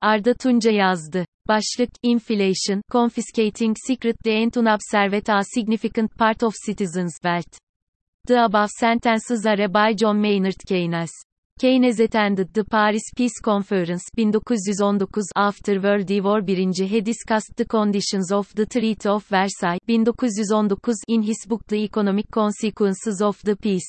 Arda 0.00 0.34
Tunca 0.34 0.70
yazdı. 0.70 1.26
Başlık, 1.48 1.90
Inflation, 2.02 2.82
Confiscating 2.90 3.76
Secretly 3.86 4.42
and 4.42 4.54
Unobserved 4.54 5.28
a 5.28 5.42
Significant 5.54 6.18
Part 6.18 6.42
of 6.42 6.54
Citizens' 6.66 7.14
Wealth. 7.22 7.58
The 8.26 8.40
above 8.40 8.68
sentences 8.80 9.46
are 9.46 9.74
by 9.74 9.96
John 9.96 10.16
Maynard 10.16 10.60
Keynes. 10.68 11.10
Keynes 11.60 12.00
attended 12.00 12.54
the 12.54 12.64
Paris 12.64 13.02
Peace 13.16 13.40
Conference 13.40 14.04
1919 14.14 15.22
after 15.36 15.80
World 15.80 16.10
War 16.22 16.42
I 16.46 16.86
he 16.86 17.00
discussed 17.00 17.56
the 17.56 17.64
conditions 17.64 18.30
of 18.30 18.54
the 18.54 18.66
Treaty 18.66 19.08
of 19.08 19.24
Versailles 19.24 19.78
1919 19.86 20.94
in 21.08 21.22
his 21.22 21.46
book 21.48 21.62
The 21.68 21.84
Economic 21.84 22.30
Consequences 22.30 23.22
of 23.22 23.40
the 23.42 23.56
Peace. 23.56 23.88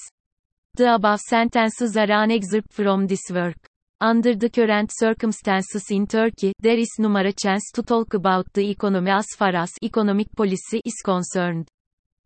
The 0.76 0.96
above 0.96 1.20
sentences 1.20 1.98
are 1.98 2.12
an 2.12 2.32
excerpt 2.32 2.72
from 2.72 3.08
this 3.08 3.30
work. 3.32 3.58
Under 4.00 4.36
the 4.36 4.52
current 4.52 4.92
circumstances 4.94 5.90
in 5.90 6.06
Turkey, 6.06 6.54
there 6.60 6.78
is 6.78 6.98
numara 7.00 7.34
chance 7.36 7.72
to 7.74 7.82
talk 7.82 8.14
about 8.14 8.46
the 8.54 8.70
economy 8.70 9.10
as 9.10 9.26
far 9.36 9.56
as 9.56 9.72
economic 9.82 10.28
policy 10.36 10.84
is 10.86 11.02
concerned. 11.04 11.68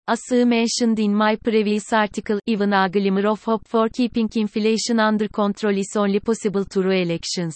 As 0.05 0.19
mentioned 0.29 0.99
in 0.99 1.15
my 1.15 1.37
previous 1.37 1.93
article, 1.93 2.39
even 2.45 2.73
a 2.73 2.89
glimmer 2.89 3.25
of 3.25 3.45
hope 3.45 3.65
for 3.69 3.87
keeping 3.87 4.29
inflation 4.35 4.99
under 4.99 5.29
control 5.29 5.77
is 5.77 5.95
only 5.95 6.19
possible 6.19 6.65
through 6.65 6.91
elections. 6.91 7.55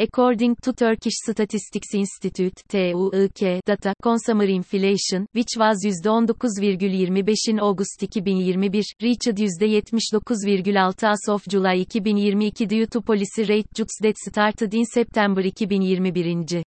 According 0.00 0.54
to 0.62 0.72
Turkish 0.72 1.14
Statistics 1.16 1.92
Institute 1.92 2.62
TÜİK 2.68 3.60
data, 3.66 3.92
consumer 4.00 4.44
inflation, 4.44 5.26
which 5.32 5.56
was 5.58 5.84
%19,25 5.84 7.48
in 7.48 7.58
August 7.58 7.98
2021, 7.98 8.84
reached 9.02 9.26
%79,6 9.34 11.02
as 11.02 11.28
of 11.28 11.42
July 11.48 11.82
2022 11.82 12.66
due 12.66 12.86
to 12.86 13.00
policy 13.00 13.42
rate 13.42 13.66
cuts 13.76 13.98
that 14.00 14.16
started 14.16 14.72
in 14.72 14.84
September 14.84 15.42
2021. 15.42 16.62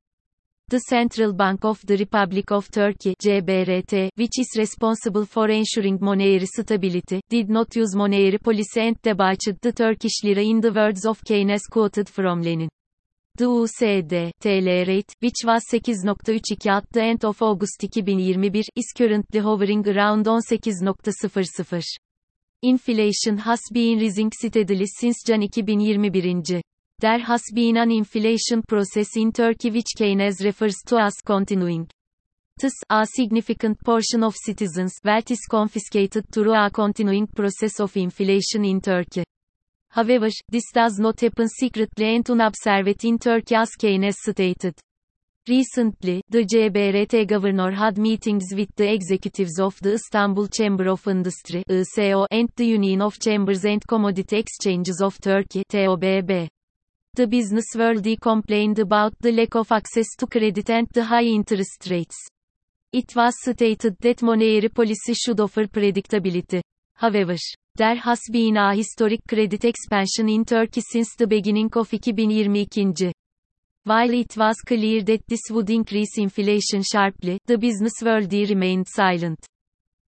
The 0.67 0.79
Central 0.79 1.31
Bank 1.31 1.63
of 1.63 1.79
the 1.85 1.95
Republic 1.95 2.51
of 2.51 2.69
Turkey 2.69 3.15
CBRT, 3.15 4.09
which 4.15 4.39
is 4.39 4.57
responsible 4.57 5.25
for 5.25 5.49
ensuring 5.49 5.99
monetary 6.01 6.47
stability, 6.47 7.21
did 7.29 7.49
not 7.49 7.73
use 7.77 7.95
monetary 7.95 8.39
policy 8.39 8.81
and 8.81 9.01
debauched 9.01 9.61
the 9.61 9.71
Turkish 9.71 10.21
lira 10.25 10.43
in 10.43 10.59
the 10.59 10.73
words 10.73 11.05
of 11.05 11.23
Keynes 11.23 11.65
quoted 11.67 12.09
from 12.09 12.41
Lenin. 12.41 12.67
The 13.41 13.47
USD 13.47 14.33
TL 14.39 14.87
rate, 14.87 15.15
which 15.19 15.37
was 15.43 15.65
8.32 15.73 16.67
at 16.67 16.85
the 16.91 17.01
end 17.01 17.25
of 17.25 17.41
August 17.41 17.79
2021, 17.79 18.61
is 18.75 18.93
currently 18.95 19.39
hovering 19.39 19.83
around 19.89 20.27
18.00. 20.27 21.83
Inflation 22.61 23.39
has 23.39 23.61
been 23.73 23.97
rising 23.97 24.31
steadily 24.31 24.85
since 24.85 25.23
Jan 25.23 25.49
2021. 25.49 26.61
There 26.99 27.17
has 27.17 27.41
been 27.51 27.77
an 27.77 27.89
inflation 27.89 28.61
process 28.61 29.17
in 29.17 29.31
Turkey 29.31 29.71
which 29.71 29.95
Keynes 29.97 30.45
refers 30.45 30.75
to 30.85 30.99
as 30.99 31.15
continuing. 31.25 31.89
Thus, 32.59 32.73
a 32.91 33.07
significant 33.07 33.83
portion 33.83 34.23
of 34.23 34.35
citizens' 34.35 34.99
wealth 35.03 35.31
is 35.31 35.47
confiscated 35.49 36.29
through 36.31 36.53
a 36.53 36.69
continuing 36.69 37.25
process 37.25 37.79
of 37.79 37.97
inflation 37.97 38.65
in 38.65 38.81
Turkey. 38.81 39.23
However, 39.91 40.29
this 40.49 40.71
does 40.73 40.99
not 40.99 41.19
happen 41.19 41.49
secretly 41.49 42.15
and 42.15 42.29
unobserved 42.29 43.03
in 43.03 43.19
Turkey 43.19 43.55
as 43.55 43.75
Keynes 43.75 44.15
stated. 44.19 44.75
Recently, 45.49 46.21
the 46.29 46.45
CBRT 46.45 47.27
governor 47.27 47.71
had 47.71 47.97
meetings 47.97 48.53
with 48.55 48.69
the 48.75 48.93
executives 48.93 49.59
of 49.59 49.77
the 49.81 49.93
Istanbul 49.93 50.47
Chamber 50.47 50.87
of 50.87 51.05
Industry 51.07 51.63
ISO, 51.67 52.25
and 52.31 52.49
the 52.55 52.67
Union 52.67 53.01
of 53.01 53.19
Chambers 53.19 53.65
and 53.65 53.85
Commodity 53.85 54.37
Exchanges 54.37 55.01
of 55.01 55.19
Turkey 55.19 55.63
TOBB. 55.67 56.47
The 57.15 57.27
business 57.27 57.65
world 57.75 58.07
complained 58.21 58.79
about 58.79 59.13
the 59.19 59.33
lack 59.33 59.55
of 59.55 59.71
access 59.73 60.15
to 60.19 60.27
credit 60.27 60.69
and 60.69 60.87
the 60.93 61.03
high 61.03 61.25
interest 61.25 61.87
rates. 61.89 62.15
It 62.93 63.13
was 63.15 63.33
stated 63.41 63.97
that 63.99 64.21
monetary 64.21 64.69
policy 64.69 65.15
should 65.15 65.39
offer 65.41 65.65
predictability. 65.65 66.61
However, 66.93 67.35
there 67.75 67.95
has 67.95 68.19
been 68.31 68.57
a 68.57 68.75
historic 68.75 69.21
credit 69.27 69.65
expansion 69.65 70.29
in 70.29 70.45
Turkey 70.45 70.81
since 70.81 71.15
the 71.15 71.25
beginning 71.25 71.69
of 71.73 71.89
2022. 71.89 73.11
While 73.83 74.13
it 74.13 74.37
was 74.37 74.57
clear 74.65 75.01
that 75.03 75.27
this 75.27 75.41
would 75.49 75.69
increase 75.69 76.17
inflation 76.17 76.83
sharply, 76.83 77.39
the 77.45 77.57
business 77.57 77.93
world 78.03 78.31
remained 78.31 78.87
silent. 78.87 79.39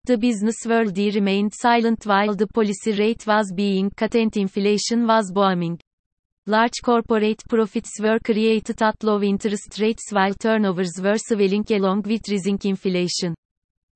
The 0.04 0.18
business 0.18 0.56
world 0.66 0.98
remained 0.98 1.54
silent 1.54 2.04
while 2.04 2.34
the 2.34 2.48
policy 2.48 2.92
rate 2.92 3.26
was 3.26 3.52
being 3.54 3.90
cut 3.90 4.16
and 4.16 4.36
inflation 4.36 5.06
was 5.06 5.30
booming. 5.32 5.78
Large 6.46 6.82
corporate 6.82 7.42
profits 7.48 8.00
were 8.00 8.18
created 8.18 8.82
at 8.82 9.02
low 9.04 9.22
interest 9.22 9.78
rates 9.80 10.10
while 10.10 10.34
turnovers 10.34 11.00
were 11.00 11.16
swelling 11.16 11.64
along 11.70 12.02
with 12.02 12.28
rising 12.28 12.58
inflation. 12.64 13.34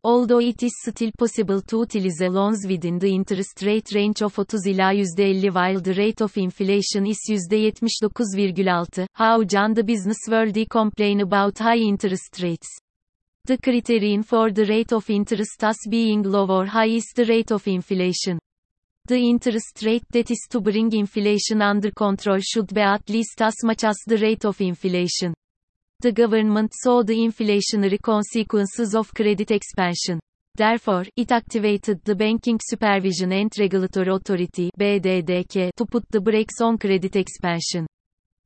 Although 0.06 0.38
it 0.38 0.62
is 0.62 0.70
still 0.86 1.10
possible 1.18 1.60
to 1.62 1.78
utilize 1.80 2.20
loans 2.20 2.64
within 2.64 2.96
the 3.00 3.12
interest 3.12 3.60
rate 3.62 3.90
range 3.92 4.22
of 4.22 4.34
30 4.34 4.70
ila 4.70 4.92
%50 4.94 5.52
while 5.52 5.80
the 5.80 5.94
rate 5.94 6.20
of 6.20 6.36
inflation 6.36 7.06
is 7.08 7.18
%79,6. 7.28 9.08
How 9.14 9.42
can 9.42 9.74
the 9.74 9.82
business 9.82 10.18
world 10.28 10.56
complain 10.70 11.22
about 11.22 11.58
high 11.58 11.78
interest 11.78 12.40
rates? 12.40 12.68
The 13.46 13.58
criterion 13.58 14.22
for 14.22 14.52
the 14.52 14.64
rate 14.66 14.92
of 14.92 15.10
interest 15.10 15.64
as 15.64 15.78
being 15.90 16.22
low 16.22 16.46
or 16.46 16.66
high 16.66 16.94
is 17.00 17.12
the 17.12 17.24
rate 17.24 17.50
of 17.50 17.66
inflation. 17.66 18.38
The 19.06 19.18
interest 19.18 19.82
rate 19.84 20.06
that 20.10 20.30
is 20.30 20.46
to 20.50 20.60
bring 20.60 20.92
inflation 20.92 21.62
under 21.62 21.90
control 21.90 22.38
should 22.38 22.72
be 22.72 22.82
at 22.82 23.10
least 23.10 23.42
as 23.42 23.64
much 23.64 23.82
as 23.82 23.96
the 24.06 24.18
rate 24.18 24.44
of 24.44 24.60
inflation. 24.60 25.34
The 26.00 26.12
government 26.12 26.72
saw 26.74 27.02
the 27.02 27.16
inflationary 27.16 27.98
consequences 28.02 28.94
of 28.94 29.14
credit 29.14 29.50
expansion. 29.50 30.20
Therefore, 30.54 31.04
it 31.16 31.32
activated 31.32 32.02
the 32.04 32.14
Banking 32.14 32.60
Supervision 32.62 33.32
and 33.32 33.50
Regulatory 33.58 34.08
Authority 34.08 34.70
BDDK 34.78 35.70
to 35.74 35.86
put 35.86 36.04
the 36.10 36.20
brakes 36.20 36.60
on 36.60 36.76
credit 36.76 37.16
expansion. 37.16 37.86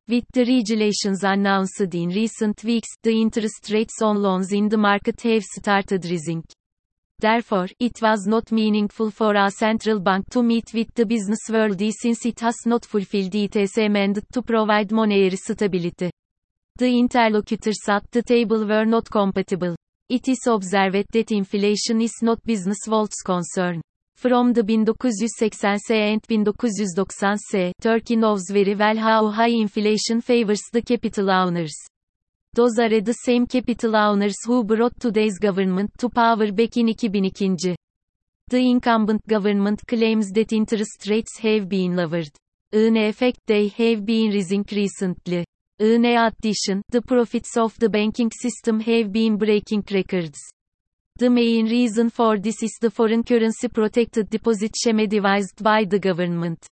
With 0.07 0.23
the 0.31 0.45
regulations 0.45 1.23
announced 1.23 1.81
in 1.93 2.09
recent 2.09 2.63
weeks, 2.63 2.89
the 3.03 3.21
interest 3.21 3.69
rates 3.69 4.01
on 4.01 4.21
loans 4.21 4.53
in 4.53 4.69
the 4.69 4.77
market 4.77 5.21
have 5.21 5.43
started 5.43 6.05
rising. 6.05 6.45
Therefore, 7.19 7.67
it 7.79 8.01
was 8.01 8.27
not 8.27 8.51
meaningful 8.53 9.11
for 9.11 9.35
a 9.35 9.51
central 9.51 9.99
bank 9.99 10.25
to 10.31 10.41
meet 10.41 10.73
with 10.73 10.93
the 10.95 11.05
business 11.05 11.49
world 11.49 11.81
since 11.91 12.25
it 12.25 12.39
has 12.39 12.55
not 12.65 12.85
fulfilled 12.85 13.35
its 13.35 13.77
mandate 13.77 14.31
to 14.31 14.41
provide 14.41 14.91
monetary 14.91 15.35
stability. 15.35 16.11
The 16.77 16.97
interlocutors 16.97 17.79
at 17.87 18.09
the 18.11 18.23
table 18.23 18.65
were 18.65 18.85
not 18.85 19.09
compatible. 19.09 19.75
It 20.09 20.27
is 20.27 20.45
observed 20.47 21.05
that 21.11 21.31
inflation 21.31 22.01
is 22.01 22.15
not 22.21 22.43
business 22.43 22.79
world's 22.87 23.21
concern. 23.23 23.81
From 24.15 24.53
the 24.53 24.61
1980s 24.61 25.63
and 25.63 26.21
1990s, 26.21 27.71
Turkey 27.81 28.15
knows 28.15 28.43
very 28.49 28.75
well 28.75 28.97
how 28.97 29.29
high 29.29 29.49
inflation 29.49 30.21
favors 30.21 30.61
the 30.71 30.81
capital 30.81 31.31
owners. 31.31 31.73
Those 32.53 32.77
are 32.79 33.01
the 33.01 33.13
same 33.13 33.47
capital 33.47 33.95
owners 33.95 34.35
who 34.45 34.63
brought 34.63 34.99
today's 34.99 35.39
government 35.39 35.91
to 35.99 36.09
power 36.09 36.51
back 36.51 36.77
in 36.77 36.93
2002. 36.93 37.75
The 38.49 38.69
incumbent 38.69 39.25
government 39.25 39.81
claims 39.87 40.29
that 40.31 40.51
interest 40.51 41.07
rates 41.09 41.39
have 41.39 41.69
been 41.69 41.95
lowered. 41.95 42.29
In 42.73 42.97
effect, 42.97 43.39
they 43.47 43.69
have 43.69 44.05
been 44.05 44.31
rising 44.33 44.65
recently. 44.71 45.45
In 45.81 46.05
addition, 46.05 46.83
the 46.91 47.01
profits 47.01 47.57
of 47.57 47.75
the 47.79 47.89
banking 47.89 48.29
system 48.29 48.79
have 48.81 49.11
been 49.11 49.35
breaking 49.35 49.83
records. 49.91 50.37
The 51.17 51.27
main 51.27 51.65
reason 51.65 52.11
for 52.11 52.37
this 52.37 52.61
is 52.61 52.77
the 52.79 52.91
foreign 52.91 53.23
currency 53.23 53.67
protected 53.67 54.29
deposit 54.29 54.75
scheme 54.75 55.07
devised 55.07 55.63
by 55.63 55.85
the 55.85 55.97
government. 55.97 56.67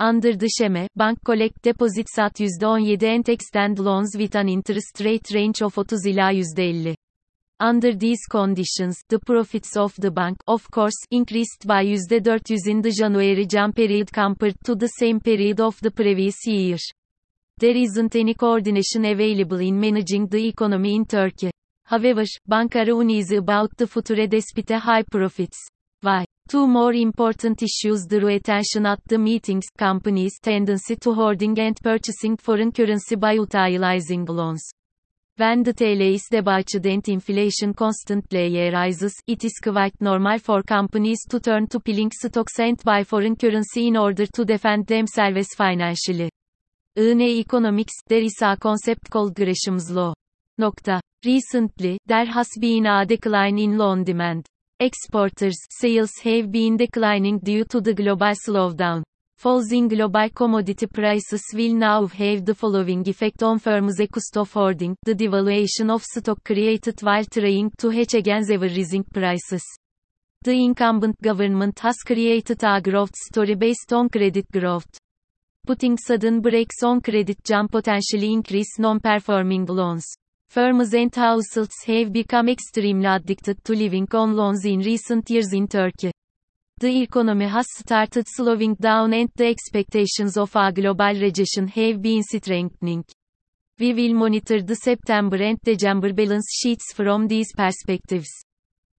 Under 0.00 0.34
the 0.34 0.48
scheme, 0.48 0.86
bank 0.96 1.18
collect 1.22 1.60
deposits 1.60 2.18
at 2.18 2.36
%17 2.36 3.02
and 3.02 3.28
extend 3.28 3.80
loans 3.80 4.16
with 4.16 4.34
an 4.34 4.48
interest 4.48 4.98
rate 5.04 5.28
range 5.34 5.60
of 5.60 5.74
30 5.74 6.12
ila 6.12 6.32
%50. 6.32 6.94
Under 7.60 7.94
these 7.94 8.24
conditions, 8.30 8.96
the 9.10 9.18
profits 9.18 9.76
of 9.76 9.94
the 9.98 10.10
bank, 10.10 10.38
of 10.46 10.70
course, 10.70 10.96
increased 11.10 11.66
by 11.66 11.84
%400 11.84 12.66
in 12.66 12.80
the 12.80 12.92
January-Jan 12.92 13.74
period 13.74 14.10
compared 14.10 14.56
to 14.64 14.74
the 14.74 14.88
same 14.88 15.20
period 15.20 15.60
of 15.60 15.78
the 15.82 15.90
previous 15.90 16.46
year. 16.46 16.78
There 17.60 17.76
isn't 17.76 18.14
any 18.14 18.34
coordination 18.34 19.04
available 19.04 19.58
in 19.58 19.80
managing 19.80 20.28
the 20.28 20.46
economy 20.46 20.94
in 20.94 21.04
Turkey. 21.04 21.50
However, 21.86 22.22
banks 22.46 22.76
are 22.76 23.00
uneasy 23.00 23.34
about 23.34 23.76
the 23.76 23.88
future 23.88 24.28
despite 24.28 24.70
high 24.70 25.02
profits. 25.02 25.58
Why? 26.00 26.24
Two 26.48 26.68
more 26.68 26.94
important 26.94 27.60
issues 27.60 28.06
drew 28.06 28.28
attention 28.28 28.86
at 28.86 29.00
the 29.08 29.18
meetings, 29.18 29.66
companies' 29.76 30.38
tendency 30.40 30.94
to 31.02 31.12
hoarding 31.12 31.58
and 31.58 31.76
purchasing 31.82 32.36
foreign 32.36 32.70
currency 32.70 33.16
by 33.16 33.32
utilizing 33.32 34.24
loans. 34.26 34.62
When 35.36 35.64
the 35.64 35.74
TL 35.74 36.14
is 36.14 36.28
debauched 36.30 36.86
and 36.86 37.08
inflation 37.08 37.74
constantly 37.74 38.70
rises, 38.70 39.20
it 39.26 39.42
is 39.44 39.58
quite 39.60 40.00
normal 40.00 40.38
for 40.38 40.62
companies 40.62 41.26
to 41.28 41.40
turn 41.40 41.66
to 41.68 41.80
piling 41.80 42.12
stocks 42.12 42.60
and 42.60 42.80
buy 42.84 43.02
foreign 43.02 43.34
currency 43.34 43.88
in 43.88 43.96
order 43.96 44.26
to 44.26 44.44
defend 44.44 44.86
themselves 44.86 45.54
financially. 45.56 46.30
In 47.00 47.20
economics, 47.20 47.92
there 48.08 48.22
is 48.22 48.42
a 48.42 48.56
concept 48.56 49.08
called 49.08 49.32
Gresham's 49.32 49.88
law. 49.88 50.14
Recently, 51.24 51.96
there 52.04 52.24
has 52.24 52.48
been 52.58 52.86
a 52.86 53.06
decline 53.06 53.56
in 53.56 53.78
loan 53.78 54.02
demand. 54.02 54.46
Exporters' 54.80 55.64
sales 55.70 56.10
have 56.24 56.50
been 56.50 56.76
declining 56.76 57.38
due 57.38 57.64
to 57.66 57.80
the 57.80 57.94
global 57.94 58.34
slowdown. 58.44 59.04
Falls 59.36 59.70
in 59.70 59.86
global 59.86 60.28
commodity 60.30 60.88
prices 60.88 61.44
will 61.54 61.74
now 61.74 62.04
have 62.08 62.44
the 62.44 62.56
following 62.56 63.08
effect 63.08 63.44
on 63.44 63.60
firms' 63.60 64.00
cost 64.10 64.36
of 64.36 64.52
hoarding. 64.52 64.96
The 65.04 65.14
devaluation 65.14 65.94
of 65.94 66.02
stock 66.02 66.42
created 66.42 67.00
while 67.00 67.24
trying 67.26 67.70
to 67.78 67.90
hedge 67.90 68.14
against 68.14 68.50
ever-rising 68.50 69.04
prices. 69.04 69.62
The 70.42 70.64
incumbent 70.64 71.22
government 71.22 71.78
has 71.78 71.98
created 71.98 72.64
a 72.64 72.80
growth 72.80 73.14
story 73.14 73.54
based 73.54 73.92
on 73.92 74.08
credit 74.08 74.50
growth. 74.50 74.98
Putting 75.68 75.98
sudden 75.98 76.40
brakes 76.40 76.82
on 76.82 77.02
credit 77.02 77.44
jump 77.44 77.72
potentially 77.72 78.32
increase 78.32 78.78
non-performing 78.78 79.66
loans. 79.66 80.06
Firms 80.48 80.94
and 80.94 81.14
households 81.14 81.84
have 81.86 82.10
become 82.10 82.48
extremely 82.48 83.04
addicted 83.04 83.62
to 83.64 83.74
living 83.74 84.08
on 84.14 84.34
loans 84.34 84.64
in 84.64 84.78
recent 84.78 85.28
years 85.28 85.52
in 85.52 85.68
Turkey. 85.68 86.10
The 86.78 87.02
economy 87.02 87.48
has 87.48 87.66
started 87.70 88.26
slowing 88.26 88.76
down 88.76 89.12
and 89.12 89.28
the 89.36 89.48
expectations 89.48 90.38
of 90.38 90.56
a 90.56 90.72
global 90.72 91.12
recession 91.12 91.68
have 91.68 92.00
been 92.00 92.22
strengthening. 92.22 93.04
We 93.78 93.92
will 93.92 94.14
monitor 94.14 94.62
the 94.62 94.74
September 94.74 95.36
and 95.36 95.60
December 95.60 96.14
balance 96.14 96.48
sheets 96.50 96.94
from 96.94 97.28
these 97.28 97.52
perspectives. 97.52 98.30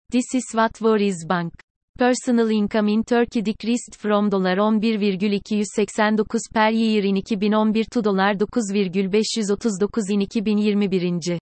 This 0.08 0.36
is 0.36 0.44
what 0.52 0.80
worries 0.80 1.24
bank. 1.24 1.52
Personal 1.98 2.50
income 2.50 2.88
in 2.88 3.04
Turkey 3.04 3.42
decreased 3.42 3.96
from 3.96 4.30
$11,289 4.30 6.52
per 6.52 6.70
year 6.70 7.04
in 7.04 7.22
2011 7.22 7.84
to 7.90 8.02
$9,539 8.02 10.10
in 10.10 10.26
2021. 10.26 11.38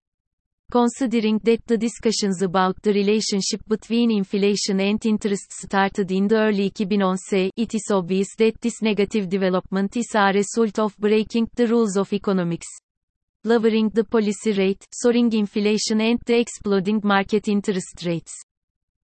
Considering 0.71 1.39
that 1.45 1.67
the 1.67 1.79
discussions 1.79 2.43
about 2.43 2.77
the 2.83 2.93
relationship 2.93 3.63
between 3.67 4.11
inflation 4.11 4.81
and 4.81 5.07
interest 5.07 5.51
started 5.51 6.11
in 6.11 6.29
the 6.29 6.37
early 6.37 6.71
2010s, 6.71 7.49
it 7.57 7.75
is 7.75 7.91
obvious 7.91 8.35
that 8.37 8.61
this 8.61 8.83
negative 8.83 9.31
development 9.31 9.97
is 9.97 10.15
a 10.15 10.31
result 10.31 10.79
of 10.79 10.95
breaking 10.99 11.49
the 11.55 11.67
rules 11.67 11.97
of 11.97 12.13
economics. 12.13 12.67
Lowering 13.45 13.89
the 13.95 14.05
policy 14.05 14.53
rate, 14.53 14.85
soaring 14.93 15.33
inflation 15.33 16.03
and 16.03 16.21
the 16.27 16.39
exploding 16.39 17.01
market 17.03 17.49
interest 17.49 18.05
rates. 18.05 18.35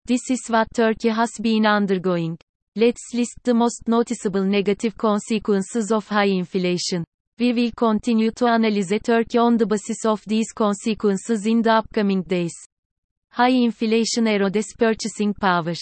This 0.07 0.31
is 0.31 0.49
what 0.49 0.69
Turkey 0.75 1.09
has 1.09 1.31
been 1.41 1.65
undergoing. 1.65 2.37
Let's 2.77 3.15
list 3.15 3.39
the 3.43 3.55
most 3.55 3.89
noticeable 3.89 4.45
negative 4.45 4.99
consequences 4.99 5.91
of 5.91 6.07
high 6.07 6.27
inflation. 6.27 7.05
We 7.39 7.55
will 7.55 7.71
continue 7.75 8.31
to 8.33 8.47
analyze 8.49 8.93
Turkey 9.03 9.39
on 9.39 9.57
the 9.57 9.65
basis 9.65 10.05
of 10.05 10.23
these 10.27 10.53
consequences 10.53 11.47
in 11.47 11.63
the 11.63 11.73
upcoming 11.73 12.21
days. 12.21 12.53
High 13.31 13.57
inflation 13.69 14.27
erodes 14.27 14.77
purchasing 14.79 15.33
power. 15.33 15.73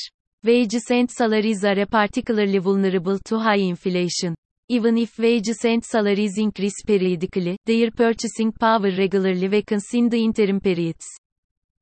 Wages 0.44 0.86
and 0.90 1.10
salaries 1.10 1.64
are 1.64 1.84
particularly 1.86 2.58
vulnerable 2.58 3.18
to 3.18 3.40
high 3.40 3.56
inflation. 3.72 4.36
Even 4.68 4.98
if 4.98 5.18
wages 5.18 5.64
and 5.64 5.84
salaries 5.84 6.38
increase 6.38 6.84
periodically, 6.86 7.56
their 7.66 7.90
purchasing 7.90 8.52
power 8.52 8.88
regularly 8.96 9.48
weakens 9.48 9.92
in 9.94 10.08
the 10.08 10.22
interim 10.22 10.60
periods. 10.60 11.06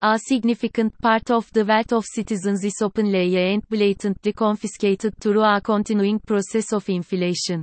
A 0.02 0.18
significant 0.18 0.98
part 0.98 1.30
of 1.30 1.52
the 1.52 1.62
wealth 1.62 1.92
of 1.92 2.06
citizens 2.06 2.64
is 2.64 2.80
openly 2.80 3.36
and 3.36 3.62
blatantly 3.68 4.32
confiscated 4.32 5.12
through 5.20 5.42
a 5.42 5.60
continuing 5.60 6.18
process 6.20 6.72
of 6.72 6.88
inflation. 6.88 7.60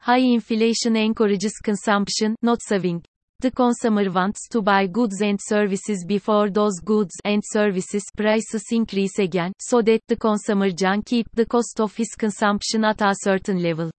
High 0.00 0.18
inflation 0.18 0.96
encourages 0.96 1.58
consumption, 1.64 2.36
not 2.42 2.60
saving. 2.60 3.02
The 3.40 3.50
consumer 3.50 4.10
wants 4.10 4.48
to 4.48 4.60
buy 4.60 4.86
goods 4.86 5.22
and 5.22 5.40
services 5.42 6.04
before 6.06 6.50
those 6.50 6.78
goods 6.78 7.14
and 7.24 7.42
services 7.42 8.04
prices 8.14 8.66
increase 8.70 9.18
again, 9.18 9.54
so 9.58 9.80
that 9.80 10.02
the 10.08 10.16
consumer 10.16 10.70
can 10.72 11.00
keep 11.00 11.26
the 11.32 11.46
cost 11.46 11.80
of 11.80 11.96
his 11.96 12.14
consumption 12.14 12.84
at 12.84 13.00
a 13.00 13.14
certain 13.14 13.62
level. 13.62 13.90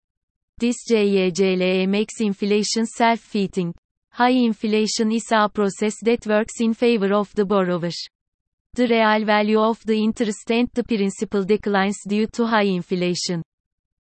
This 0.60 0.75
JEGLE 0.88 1.88
makes 1.88 2.22
inflation 2.22 2.86
self-feeding. 2.86 3.74
High 4.15 4.45
inflation 4.45 5.12
is 5.12 5.31
a 5.31 5.50
process 5.50 5.95
that 6.04 6.27
works 6.27 6.62
in 6.62 6.75
favor 6.75 7.12
of 7.15 7.33
the 7.33 7.45
borrower. 7.45 7.89
The 8.75 8.88
real 8.88 9.25
value 9.25 9.60
of 9.60 9.83
the 9.88 10.04
interest 10.04 10.51
and 10.51 10.69
the 10.71 10.83
principal 10.83 11.44
declines 11.44 11.98
due 12.07 12.27
to 12.27 12.45
high 12.45 12.68
inflation. 12.68 13.42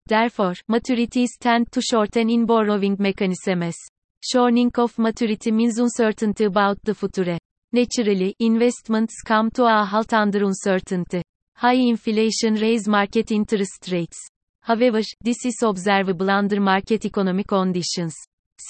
Therefore, 0.06 0.56
maturities 0.70 1.38
tend 1.40 1.72
to 1.72 1.82
shorten 1.82 2.30
in 2.30 2.46
borrowing 2.46 2.98
mechanisms. 3.00 3.78
Shortening 4.22 4.74
of 4.76 5.00
maturity 5.00 5.50
means 5.50 5.80
uncertainty 5.80 6.44
about 6.44 6.84
the 6.84 6.94
future. 6.94 7.38
Naturally, 7.72 8.36
investments 8.40 9.22
come 9.22 9.50
to 9.52 9.64
a 9.64 9.86
halt 9.86 10.12
under 10.12 10.44
uncertainty. 10.44 11.22
High 11.56 11.88
inflation 11.88 12.56
raise 12.56 12.86
market 12.86 13.32
interest 13.32 13.88
rates. 13.90 14.20
However, 14.60 15.00
this 15.22 15.46
is 15.46 15.64
observable 15.64 16.30
under 16.30 16.60
market 16.60 17.06
economic 17.06 17.48
conditions. 17.48 18.14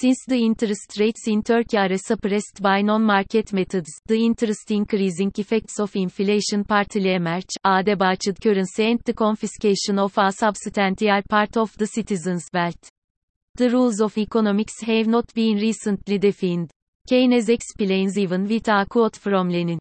Since 0.00 0.24
the 0.26 0.42
interest 0.42 0.98
rates 0.98 1.28
in 1.28 1.42
Turkey 1.42 1.76
are 1.76 1.96
suppressed 1.98 2.62
by 2.62 2.80
non-market 2.80 3.52
methods, 3.52 3.90
the 4.06 4.24
interest 4.24 4.70
increasing 4.70 5.30
effects 5.36 5.78
of 5.78 5.94
inflation 5.94 6.64
partly 6.64 7.12
emerge, 7.12 7.54
a 7.62 7.82
debauched 7.84 8.40
currency 8.40 8.90
and 8.90 9.00
the 9.04 9.12
confiscation 9.12 9.98
of 9.98 10.16
a 10.16 10.32
substantial 10.32 11.20
part 11.28 11.58
of 11.58 11.76
the 11.76 11.86
citizens' 11.86 12.48
wealth. 12.54 12.88
The 13.54 13.68
rules 13.68 14.00
of 14.00 14.16
economics 14.16 14.80
have 14.80 15.08
not 15.08 15.32
been 15.34 15.58
recently 15.58 16.16
defined. 16.16 16.70
Keynes 17.06 17.50
explains 17.50 18.16
even 18.16 18.48
with 18.48 18.68
a 18.68 18.86
quote 18.88 19.16
from 19.16 19.50
Lenin. 19.50 19.78